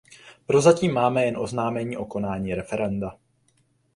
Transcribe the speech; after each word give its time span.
Prozatím 0.45 0.93
máme 0.93 1.25
jen 1.25 1.37
oznámení 1.37 1.97
o 1.97 2.05
konání 2.05 2.55
referenda. 2.55 3.17